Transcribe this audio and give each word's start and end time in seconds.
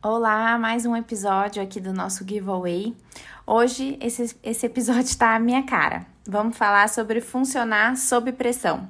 Olá, 0.00 0.56
mais 0.56 0.86
um 0.86 0.94
episódio 0.94 1.60
aqui 1.60 1.80
do 1.80 1.92
nosso 1.92 2.24
giveaway. 2.24 2.96
Hoje 3.44 3.98
esse, 4.00 4.38
esse 4.44 4.64
episódio 4.64 5.02
está 5.02 5.34
à 5.34 5.40
minha 5.40 5.64
cara. 5.64 6.06
Vamos 6.24 6.56
falar 6.56 6.88
sobre 6.88 7.20
funcionar 7.20 7.96
sob 7.96 8.30
pressão. 8.30 8.88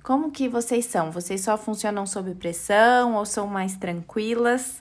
Como 0.00 0.30
que 0.30 0.48
vocês 0.48 0.86
são? 0.86 1.10
Vocês 1.10 1.40
só 1.40 1.58
funcionam 1.58 2.06
sob 2.06 2.36
pressão 2.36 3.16
ou 3.16 3.26
são 3.26 3.48
mais 3.48 3.76
tranquilas? 3.76 4.80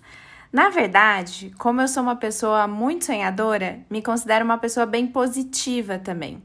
Na 0.54 0.70
verdade, 0.70 1.52
como 1.58 1.82
eu 1.82 1.88
sou 1.88 2.04
uma 2.04 2.16
pessoa 2.16 2.68
muito 2.68 3.06
sonhadora, 3.06 3.80
me 3.90 4.04
considero 4.04 4.46
uma 4.46 4.60
pessoa 4.60 4.86
bem 4.86 5.08
positiva 5.08 5.98
também. 5.98 6.40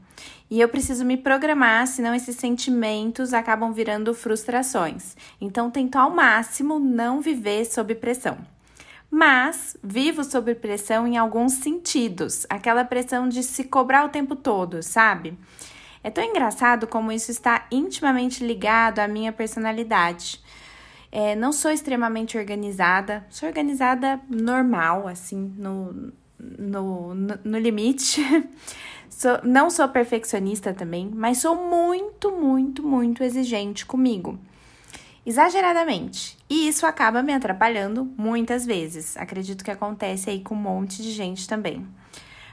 E 0.49 0.59
eu 0.59 0.67
preciso 0.67 1.05
me 1.05 1.17
programar, 1.17 1.85
senão 1.85 2.15
esses 2.15 2.35
sentimentos 2.35 3.31
acabam 3.31 3.73
virando 3.73 4.11
frustrações. 4.15 5.15
Então, 5.39 5.69
tento 5.69 5.97
ao 5.97 6.09
máximo 6.09 6.79
não 6.79 7.21
viver 7.21 7.63
sob 7.65 7.93
pressão 7.93 8.52
mas 9.15 9.77
vivo 9.83 10.23
sob 10.23 10.55
pressão 10.55 11.05
em 11.05 11.17
alguns 11.17 11.53
sentidos, 11.53 12.47
aquela 12.49 12.83
pressão 12.83 13.29
de 13.29 13.43
se 13.43 13.63
cobrar 13.63 14.03
o 14.05 14.09
tempo 14.09 14.35
todo, 14.35 14.81
sabe? 14.81 15.37
É 16.03 16.09
tão 16.09 16.23
engraçado 16.23 16.87
como 16.87 17.11
isso 17.11 17.29
está 17.29 17.67
intimamente 17.71 18.43
ligado 18.43 18.97
à 18.97 19.07
minha 19.07 19.31
personalidade. 19.31 20.41
É, 21.11 21.35
não 21.35 21.53
sou 21.53 21.69
extremamente 21.69 22.39
organizada, 22.39 23.23
sou 23.29 23.47
organizada 23.47 24.19
normal, 24.27 25.07
assim, 25.07 25.53
no, 25.59 26.11
no, 26.39 27.13
no, 27.13 27.39
no 27.43 27.59
limite. 27.59 28.19
sou, 29.07 29.39
não 29.43 29.69
sou 29.69 29.87
perfeccionista 29.89 30.73
também, 30.73 31.11
mas 31.13 31.37
sou 31.37 31.55
muito, 31.55 32.31
muito, 32.31 32.81
muito 32.81 33.23
exigente 33.23 33.85
comigo 33.85 34.39
exageradamente. 35.25 36.37
E 36.49 36.67
isso 36.67 36.85
acaba 36.85 37.23
me 37.23 37.33
atrapalhando 37.33 38.05
muitas 38.17 38.65
vezes. 38.65 39.15
Acredito 39.17 39.63
que 39.63 39.71
acontece 39.71 40.29
aí 40.29 40.41
com 40.41 40.55
um 40.55 40.57
monte 40.57 41.01
de 41.01 41.11
gente 41.11 41.47
também. 41.47 41.87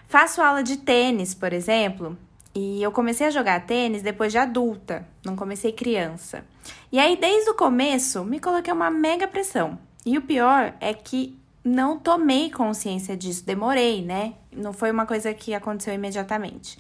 Faço 0.08 0.42
aula 0.42 0.62
de 0.62 0.76
tênis, 0.76 1.34
por 1.34 1.52
exemplo, 1.52 2.18
e 2.54 2.82
eu 2.82 2.90
comecei 2.90 3.26
a 3.26 3.30
jogar 3.30 3.64
tênis 3.64 4.02
depois 4.02 4.32
de 4.32 4.38
adulta, 4.38 5.06
não 5.24 5.36
comecei 5.36 5.70
criança. 5.70 6.44
E 6.90 6.98
aí, 6.98 7.16
desde 7.16 7.50
o 7.50 7.54
começo, 7.54 8.24
me 8.24 8.40
coloquei 8.40 8.72
uma 8.72 8.90
mega 8.90 9.28
pressão. 9.28 9.78
E 10.04 10.18
o 10.18 10.22
pior 10.22 10.74
é 10.80 10.92
que 10.92 11.38
não 11.64 11.98
tomei 11.98 12.50
consciência 12.50 13.16
disso, 13.16 13.44
demorei, 13.44 14.02
né? 14.02 14.34
Não 14.50 14.72
foi 14.72 14.90
uma 14.90 15.06
coisa 15.06 15.32
que 15.32 15.54
aconteceu 15.54 15.94
imediatamente. 15.94 16.76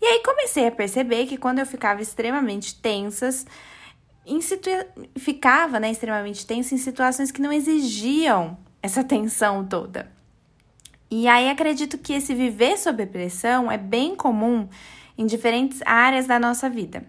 E 0.00 0.06
aí 0.06 0.22
comecei 0.22 0.68
a 0.68 0.70
perceber 0.70 1.26
que 1.26 1.36
quando 1.36 1.58
eu 1.58 1.66
ficava 1.66 2.00
extremamente 2.00 2.76
tensas, 2.76 3.44
em 4.28 4.40
situ... 4.40 4.70
ficava 5.16 5.80
né, 5.80 5.90
extremamente 5.90 6.46
tenso 6.46 6.74
em 6.74 6.78
situações 6.78 7.30
que 7.30 7.40
não 7.40 7.52
exigiam 7.52 8.56
essa 8.82 9.02
tensão 9.02 9.64
toda. 9.64 10.10
E 11.10 11.26
aí 11.26 11.48
acredito 11.48 11.96
que 11.96 12.12
esse 12.12 12.34
viver 12.34 12.76
sob 12.76 13.04
pressão 13.06 13.72
é 13.72 13.78
bem 13.78 14.14
comum 14.14 14.68
em 15.16 15.26
diferentes 15.26 15.80
áreas 15.84 16.26
da 16.26 16.38
nossa 16.38 16.68
vida. 16.68 17.02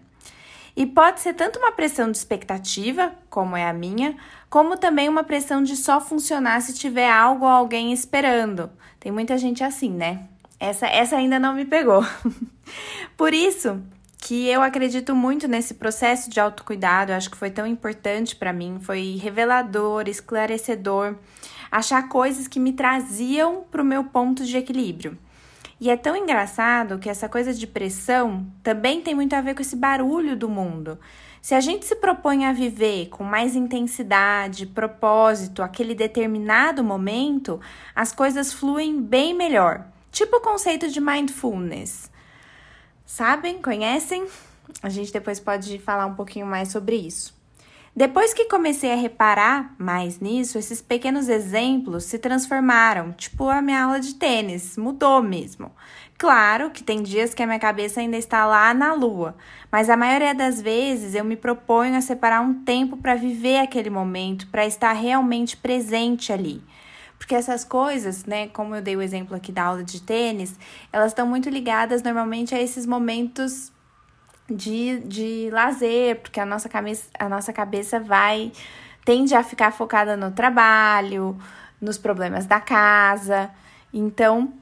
E 0.76 0.86
pode 0.86 1.20
ser 1.20 1.34
tanto 1.34 1.58
uma 1.58 1.72
pressão 1.72 2.10
de 2.10 2.16
expectativa, 2.16 3.12
como 3.28 3.56
é 3.56 3.68
a 3.68 3.72
minha, 3.72 4.16
como 4.48 4.76
também 4.76 5.08
uma 5.08 5.24
pressão 5.24 5.62
de 5.62 5.76
só 5.76 6.00
funcionar 6.00 6.62
se 6.62 6.74
tiver 6.74 7.10
algo 7.10 7.44
ou 7.44 7.50
alguém 7.50 7.92
esperando. 7.92 8.70
Tem 8.98 9.12
muita 9.12 9.36
gente 9.36 9.62
assim, 9.62 9.90
né? 9.90 10.26
Essa, 10.58 10.86
essa 10.86 11.16
ainda 11.16 11.38
não 11.38 11.54
me 11.54 11.64
pegou. 11.64 12.04
Por 13.16 13.34
isso, 13.34 13.82
que 14.20 14.48
eu 14.48 14.62
acredito 14.62 15.14
muito 15.14 15.48
nesse 15.48 15.74
processo 15.74 16.28
de 16.28 16.38
autocuidado, 16.38 17.10
eu 17.10 17.16
acho 17.16 17.30
que 17.30 17.36
foi 17.36 17.50
tão 17.50 17.66
importante 17.66 18.36
para 18.36 18.52
mim, 18.52 18.78
foi 18.80 19.18
revelador, 19.20 20.08
esclarecedor, 20.08 21.16
achar 21.70 22.08
coisas 22.08 22.46
que 22.46 22.60
me 22.60 22.72
traziam 22.72 23.64
para 23.70 23.82
o 23.82 23.84
meu 23.84 24.04
ponto 24.04 24.44
de 24.44 24.56
equilíbrio. 24.56 25.16
E 25.80 25.88
é 25.88 25.96
tão 25.96 26.14
engraçado 26.14 26.98
que 26.98 27.08
essa 27.08 27.26
coisa 27.26 27.54
de 27.54 27.66
pressão 27.66 28.46
também 28.62 29.00
tem 29.00 29.14
muito 29.14 29.32
a 29.34 29.40
ver 29.40 29.54
com 29.54 29.62
esse 29.62 29.74
barulho 29.74 30.36
do 30.36 30.46
mundo. 30.46 30.98
Se 31.40 31.54
a 31.54 31.60
gente 31.60 31.86
se 31.86 31.96
propõe 31.96 32.44
a 32.44 32.52
viver 32.52 33.08
com 33.08 33.24
mais 33.24 33.56
intensidade, 33.56 34.66
propósito, 34.66 35.62
aquele 35.62 35.94
determinado 35.94 36.84
momento, 36.84 37.58
as 37.96 38.12
coisas 38.12 38.52
fluem 38.52 39.00
bem 39.00 39.32
melhor. 39.32 39.86
Tipo 40.12 40.36
o 40.36 40.40
conceito 40.40 40.88
de 40.90 41.00
mindfulness. 41.00 42.09
Sabem? 43.10 43.60
Conhecem? 43.60 44.24
A 44.80 44.88
gente 44.88 45.12
depois 45.12 45.40
pode 45.40 45.80
falar 45.80 46.06
um 46.06 46.14
pouquinho 46.14 46.46
mais 46.46 46.68
sobre 46.68 46.94
isso. 46.94 47.34
Depois 47.94 48.32
que 48.32 48.44
comecei 48.44 48.92
a 48.92 48.96
reparar 48.96 49.74
mais 49.76 50.20
nisso, 50.20 50.56
esses 50.56 50.80
pequenos 50.80 51.28
exemplos 51.28 52.04
se 52.04 52.20
transformaram, 52.20 53.10
tipo 53.10 53.48
a 53.48 53.60
minha 53.60 53.82
aula 53.82 53.98
de 53.98 54.14
tênis, 54.14 54.76
mudou 54.76 55.20
mesmo. 55.20 55.72
Claro 56.16 56.70
que 56.70 56.84
tem 56.84 57.02
dias 57.02 57.34
que 57.34 57.42
a 57.42 57.46
minha 57.46 57.58
cabeça 57.58 57.98
ainda 57.98 58.16
está 58.16 58.46
lá 58.46 58.72
na 58.72 58.94
lua, 58.94 59.36
mas 59.72 59.90
a 59.90 59.96
maioria 59.96 60.32
das 60.32 60.62
vezes 60.62 61.16
eu 61.16 61.24
me 61.24 61.34
proponho 61.34 61.96
a 61.96 62.00
separar 62.00 62.40
um 62.40 62.62
tempo 62.62 62.96
para 62.96 63.16
viver 63.16 63.58
aquele 63.58 63.90
momento, 63.90 64.46
para 64.46 64.64
estar 64.64 64.92
realmente 64.92 65.56
presente 65.56 66.32
ali. 66.32 66.62
Porque 67.20 67.34
essas 67.34 67.64
coisas, 67.66 68.24
né, 68.24 68.48
como 68.48 68.74
eu 68.74 68.80
dei 68.80 68.96
o 68.96 69.02
exemplo 69.02 69.36
aqui 69.36 69.52
da 69.52 69.64
aula 69.64 69.84
de 69.84 70.00
tênis, 70.00 70.58
elas 70.90 71.08
estão 71.08 71.26
muito 71.26 71.50
ligadas 71.50 72.02
normalmente 72.02 72.54
a 72.54 72.60
esses 72.60 72.86
momentos 72.86 73.70
de, 74.48 75.00
de 75.00 75.50
lazer, 75.52 76.18
porque 76.22 76.40
a 76.40 76.46
nossa, 76.46 76.66
cabeça, 76.66 77.10
a 77.18 77.28
nossa 77.28 77.52
cabeça 77.52 78.00
vai, 78.00 78.50
tende 79.04 79.34
a 79.34 79.42
ficar 79.42 79.70
focada 79.70 80.16
no 80.16 80.30
trabalho, 80.30 81.38
nos 81.78 81.98
problemas 81.98 82.46
da 82.46 82.58
casa. 82.58 83.50
Então, 83.92 84.54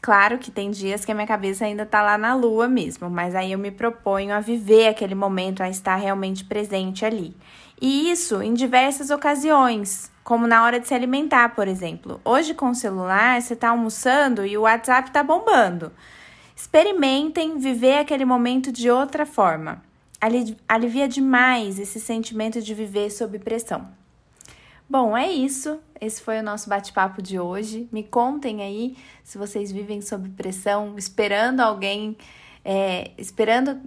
claro 0.00 0.38
que 0.38 0.50
tem 0.50 0.70
dias 0.70 1.04
que 1.04 1.12
a 1.12 1.14
minha 1.14 1.26
cabeça 1.26 1.66
ainda 1.66 1.84
tá 1.84 2.00
lá 2.00 2.16
na 2.16 2.34
lua 2.34 2.66
mesmo, 2.66 3.10
mas 3.10 3.34
aí 3.34 3.52
eu 3.52 3.58
me 3.58 3.70
proponho 3.70 4.34
a 4.34 4.40
viver 4.40 4.88
aquele 4.88 5.14
momento, 5.14 5.62
a 5.62 5.68
estar 5.68 5.96
realmente 5.96 6.46
presente 6.46 7.04
ali. 7.04 7.36
E 7.78 8.10
isso 8.10 8.42
em 8.42 8.54
diversas 8.54 9.10
ocasiões, 9.10 10.10
como 10.26 10.48
na 10.48 10.64
hora 10.64 10.80
de 10.80 10.88
se 10.88 10.92
alimentar, 10.92 11.54
por 11.54 11.68
exemplo. 11.68 12.20
Hoje 12.24 12.52
com 12.52 12.70
o 12.70 12.74
celular, 12.74 13.40
você 13.40 13.54
está 13.54 13.68
almoçando 13.68 14.44
e 14.44 14.58
o 14.58 14.62
WhatsApp 14.62 15.08
está 15.08 15.22
bombando. 15.22 15.92
Experimentem 16.56 17.58
viver 17.58 17.98
aquele 17.98 18.24
momento 18.24 18.72
de 18.72 18.90
outra 18.90 19.24
forma. 19.24 19.80
Alivia 20.68 21.06
demais 21.06 21.78
esse 21.78 22.00
sentimento 22.00 22.60
de 22.60 22.74
viver 22.74 23.08
sob 23.10 23.38
pressão. 23.38 23.86
Bom, 24.90 25.16
é 25.16 25.30
isso. 25.30 25.78
Esse 26.00 26.20
foi 26.20 26.40
o 26.40 26.42
nosso 26.42 26.68
bate-papo 26.68 27.22
de 27.22 27.38
hoje. 27.38 27.88
Me 27.92 28.02
contem 28.02 28.62
aí 28.62 28.98
se 29.22 29.38
vocês 29.38 29.70
vivem 29.70 30.02
sob 30.02 30.28
pressão, 30.30 30.94
esperando 30.98 31.60
alguém, 31.60 32.16
é, 32.64 33.12
esperando 33.16 33.80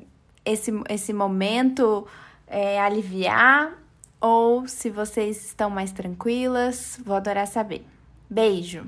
esse, 0.45 0.71
esse 0.87 1.11
momento 1.11 2.07
é, 2.47 2.79
aliviar 2.79 3.77
ou 4.21 4.67
se 4.67 4.89
vocês 4.89 5.45
estão 5.45 5.69
mais 5.69 5.91
tranquilas. 5.91 6.99
Vou 7.03 7.15
adorar 7.15 7.47
saber. 7.47 7.85
Beijo! 8.29 8.85